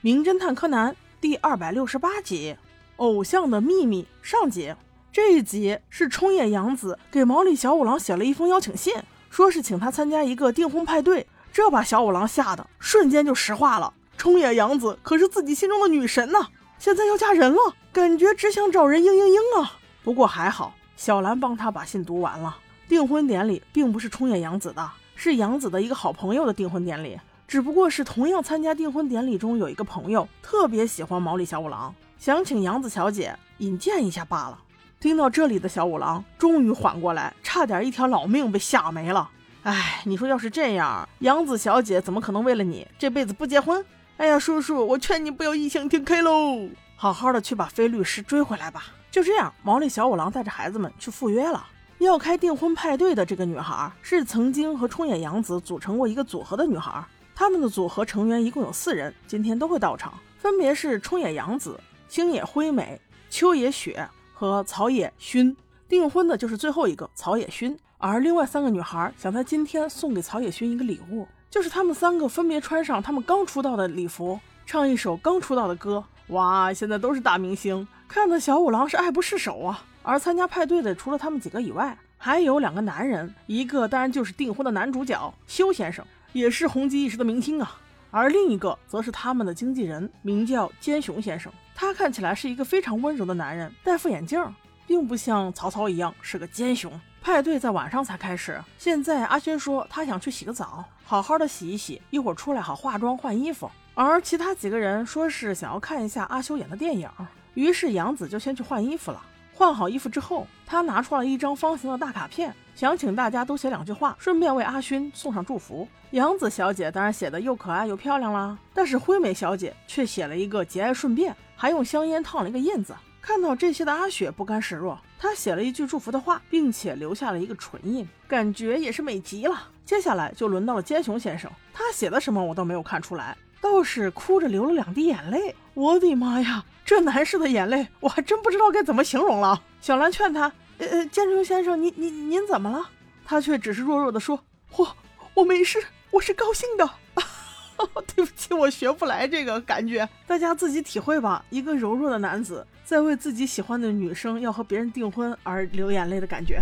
[0.00, 2.56] 名侦探柯南》第二百六十八集
[2.98, 4.72] 《偶像的秘密》上集。
[5.10, 8.94] 这一集是冲野洋子给毛利小五郎写了一封邀请信，
[9.28, 11.26] 说是请他参加一个订婚派对。
[11.52, 13.92] 这把小五郎吓得瞬间就石化了。
[14.16, 16.46] 冲野洋子可是自己心中的女神呐，
[16.78, 17.58] 现在要嫁人了，
[17.92, 19.72] 感觉只想找人嘤嘤嘤啊！
[20.04, 22.56] 不过还好，小兰帮他把信读完了。
[22.88, 27.18] 订婚典礼并不是冲野洋子的，是洋子的一个好朋友的订婚典礼。
[27.48, 34.58] 只不过是同样参加订婚典礼中有一个朋友特别喜欢毛利小五郎，想请杨子小姐引荐一下罢了。
[35.00, 39.30] 听到这里的小五郎终于缓过来，差点一条老命被吓没了。
[39.62, 43.82] 哎，你说要是这样，杨子小姐怎么可能为了你这辈子不结婚？
[44.18, 48.88] 哎呀，叔叔，我劝你不要异想天开喽，好好的去把非律师追回来吧。
[49.10, 51.66] 就这样，毛利小五郎带着孩子们去赴约了。
[51.96, 57.02] 要开订婚派对的这个女孩是曾经和冲野洋子组成过一个组合的女孩。
[57.38, 65.54] 他们的组合成员一共有四人，今天都会到场，分别是冲野洋子、星野辉美、秋野雪和草野薰。
[65.88, 76.02] 订婚的就是最后一个草野薰，而另外三个女孩想在今天送给草野薰一个礼物，就是他们三个分别穿上他们刚出道的礼服，唱一首刚出道的歌。
[76.30, 79.84] 哇，现在都是大明星，看的小五郎是爱不释手啊！
[80.02, 86.04] 而参加派对的除了他们几个以外，还有两个男人，一个当然就是订婚的男主角修先生。
[86.32, 87.78] 也是红极一时的明星啊，
[88.10, 91.52] 而另一个则是他们的经纪人，名叫坚雄先生。
[91.74, 94.42] 他看起来是一个非常温柔的男人，戴副眼镜，
[94.86, 96.92] 并不像曹操一样是个奸雄。
[97.20, 103.70] 派对在晚上才开始，现在阿轩说他想去洗个澡，好好的洗一洗，一会儿出来好化妆换衣服。
[103.94, 107.10] 而其他几个人说是想要看一下阿修演的电影，
[107.54, 109.20] 于是杨子就先去换衣服了。
[109.58, 115.88] 换好衣服之后，他拿出了一张方形的大卡片，想请大家都写两句话，顺便为阿勋送上祝福。
[116.12, 122.94] 杨子小姐当然写的又可爱又漂亮啦，但是灰美小姐却写了一个节哀顺变，还用香烟烫了一个印子。
[123.20, 129.60] 看到这些的阿雪不甘示弱，她写了一句祝福的话，并且留下了一个唇印，感觉也是美极了。
[129.84, 135.56] 接下来就轮到了坚雄先生，他写的什么我倒没有看出来，倒是哭着流了两滴眼泪。
[135.74, 136.64] 我的妈呀！
[136.88, 139.62] 这男士的眼泪，我还真不知道该怎么形容了。
[139.78, 140.50] 小兰劝他
[140.80, 142.88] ：“呃呃，建中先生，您您您怎么了？”
[143.26, 144.42] 他却只是弱弱的说
[144.74, 144.96] ：“我
[145.34, 146.90] 我没事，我是高兴的。
[148.16, 151.44] ”对不起，我学不来这个感觉，大家自己体会吧。
[151.50, 156.58] 一个柔弱的男子在为自己喜欢的女生要和别人订婚而流眼泪的感觉。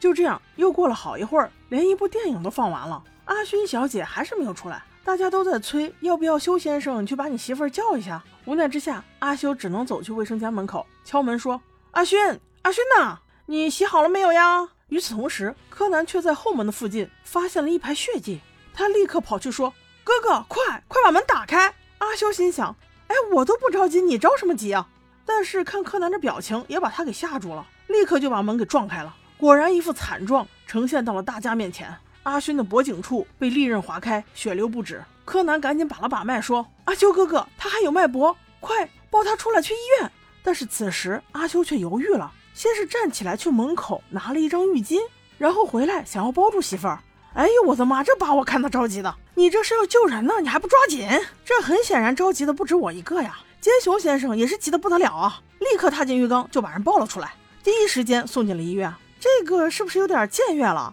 [0.00, 4.82] 就这样，又过了好一会儿，连一部电影都放完了，阿勋小姐还是没有出来。
[5.02, 8.22] 大家都在催，要不要修先生，去把你媳妇儿叫一下。
[8.44, 11.60] 无奈之下，阿修只能走去卫生间门口敲门说
[11.92, 12.18] ：“阿勋，
[12.62, 18.40] 阿勋呐，你洗好了没有呀？”与此同时，柯南却在后门的附近发现了一排血迹，
[18.74, 19.72] 他立刻跑去说
[20.04, 22.76] ：“哥哥，快快把门打开！”阿修心想
[23.08, 24.86] ：“哎，我都不着急，你着什么急啊？”
[25.24, 29.16] 但是看柯南的表情，也把他给吓住了，立刻就把门给撞开了。
[29.38, 31.96] 果然，一副惨状呈现到了大家面前。
[32.22, 35.02] 阿勋的脖颈处被利刃划开，血流不止。
[35.24, 40.10] 柯南赶紧把了把脉，说：“阿修哥哥，他还有脉搏，快抱他出来去医院。”
[40.42, 44.98] 但是此时阿修却犹豫了，先是站起来去门口拿了一张浴巾，
[45.38, 46.98] 然后回来想要包住媳妇儿。
[47.34, 48.02] 哎呦我的妈！
[48.02, 51.08] 这把我看他着急的，你这是要救人呢，你还不抓紧？
[51.44, 53.38] 这很显然着急的不止我一个呀。
[53.60, 58.92] 坚雄先生也是急得不得了啊，立刻踏进浴缸就把人抱了出来，第一时间送进了医院。
[59.20, 60.92] 这个是不是有点僭越了？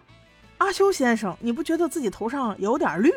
[0.57, 3.11] 阿修先生，你不觉得自己头上有点绿？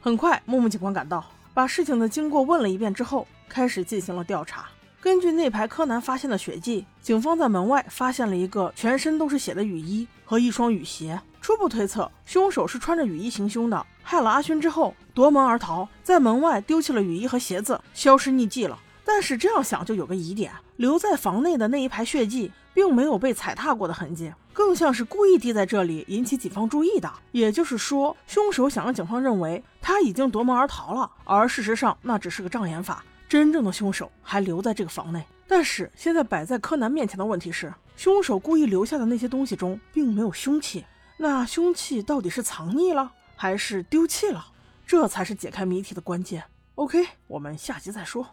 [0.00, 4.66] 很快，木木警官赶到，把事情的经过问了一遍之后，开始进行了调查。
[5.00, 11.20] 根据那排柯南发现的血迹，警方在门外发现了一个全身都是血的雨衣和一双雨鞋。
[11.42, 18.78] 初步推测，凶手是穿着雨衣行凶的，害了阿勋之后夺门而逃，在门外丢弃了雨衣和鞋子，消失匿迹了。
[19.04, 22.50] 但是这样想就有个疑点，留在房内的那一排血迹。
[22.74, 27.08] 并没有被踩踏过的痕迹，更像是故意滴在这里引起警方注意的。
[27.30, 35.24] 也就是说，凶手想让警方认为他已经夺门而逃了，而事实上那只是个障眼法，真正的凶手还留在这个房内。
[35.46, 40.84] 但是现在摆在柯南面前的问题是，凶手故意留下的那些东西中并没有凶器，
[41.16, 44.44] 那凶器到底是藏匿了还是丢弃了？
[44.84, 46.42] 这才是解开谜题的关键。
[46.74, 48.26] OK，我们下集再说。